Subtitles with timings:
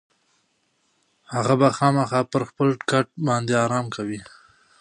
[1.33, 4.19] هغه به خامخا پر خپل کټ باندې ارام کوي.